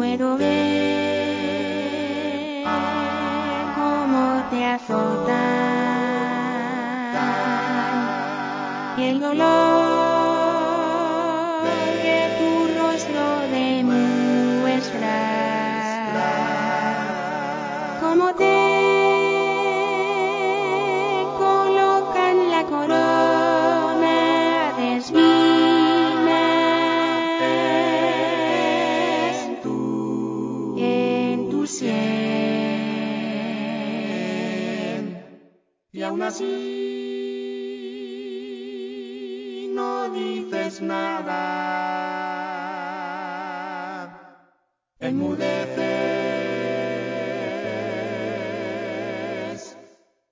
[0.00, 2.64] puedo ver
[3.74, 5.36] cómo te azotan
[8.96, 9.99] y el dolor
[35.92, 36.46] Y aún así
[39.74, 41.40] no dices nada.
[45.00, 45.76] Enmudeces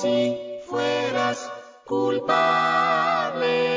[0.00, 1.50] Si fueras
[1.86, 3.73] culpable.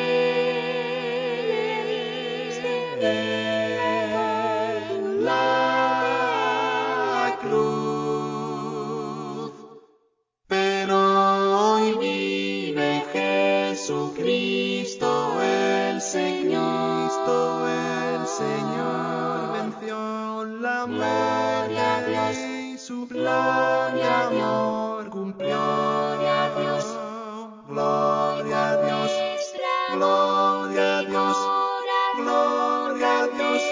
[32.27, 33.63] Gloria a Dios,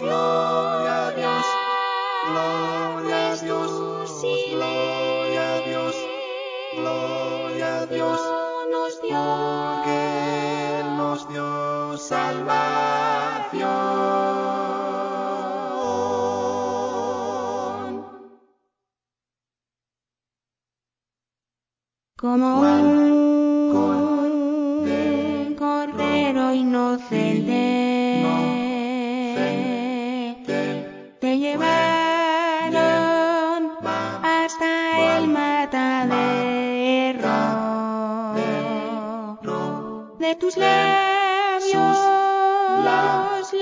[0.00, 1.46] gloria a Dios,
[2.28, 3.70] gloria a Dios,
[4.50, 5.96] gloria a Dios.
[6.76, 8.20] Gloria a Dios,
[8.70, 12.66] nos dio porque Él nos dio salvación.
[22.18, 23.84] como un
[25.54, 27.25] cordero inocente.
[35.26, 37.28] El matadero.
[39.42, 41.98] Ro- De tus labios,
[42.84, 43.52] labios,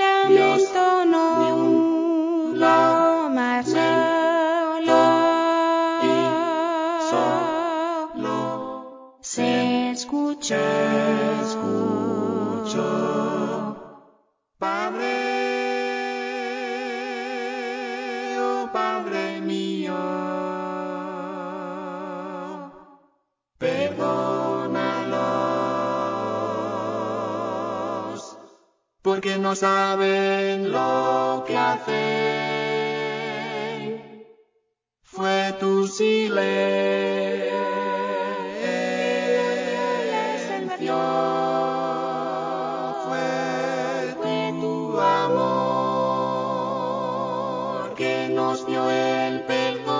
[29.25, 31.95] porque no saben lo que hacen.
[35.01, 36.35] Fue tu silencio,
[43.03, 45.55] fue tu amor
[47.95, 49.95] que nos dio el perdón.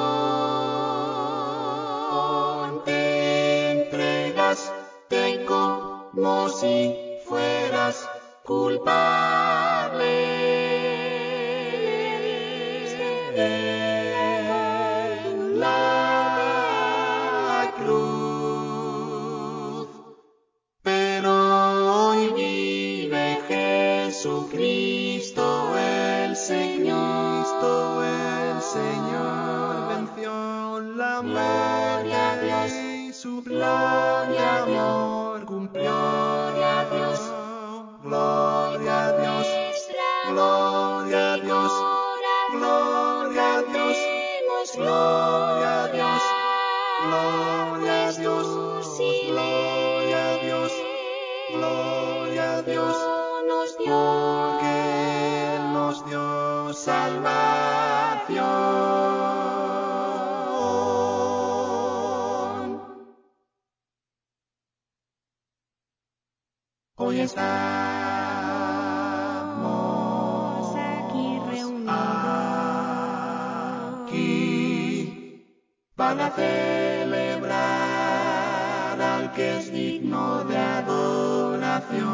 [2.85, 6.95] Te entregaste como si
[7.27, 8.07] fueras
[8.45, 10.06] culpable.
[13.35, 15.73] En la
[17.78, 19.88] cruz.
[20.84, 25.44] Pero hoy vive Jesucristo
[25.78, 27.25] el Señor,
[27.61, 31.19] el Señor venció la a
[32.41, 32.72] Dios,
[33.16, 34.24] su gloria
[44.77, 46.22] gloria a Dios,
[47.07, 48.47] gloria a Dios,
[49.27, 50.72] gloria a Dios,
[51.53, 52.95] gloria a Dios,
[53.77, 57.54] porque Él nos dio salvación.
[76.17, 77.56] van celebrar
[79.02, 82.06] al que es digno de adoración.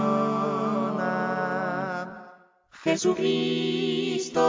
[0.99, 2.37] A
[2.83, 4.41] Jesucristo,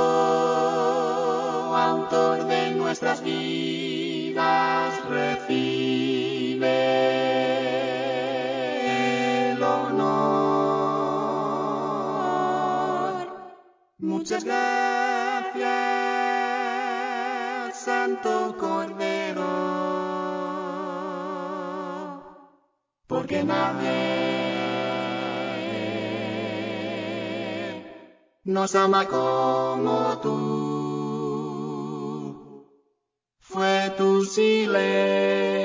[1.76, 6.72] autor de nuestras vidas, recibe
[9.52, 10.12] el honor.
[13.98, 15.72] Muchas gracias,
[17.74, 18.56] Santo
[23.06, 24.22] porque nadie
[28.44, 31.62] nos ama como tú.
[33.40, 35.61] Fue tu silencio.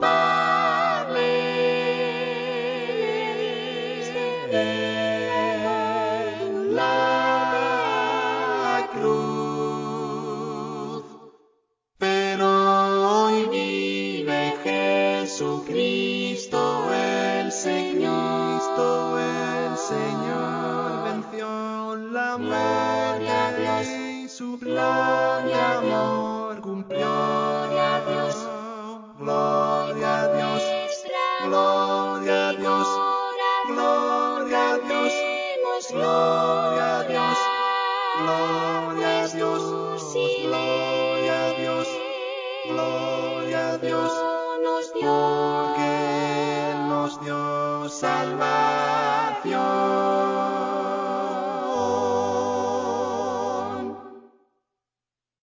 [0.00, 1.28] Bali.
[35.92, 37.38] Gloria a Dios,
[38.22, 39.62] gloria a Dios,
[40.42, 41.88] gloria a Dios,
[42.68, 44.12] gloria a Dios,
[44.92, 49.19] porque Él nos dio salvar.